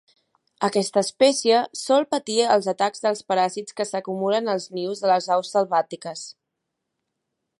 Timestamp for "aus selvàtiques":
5.39-6.27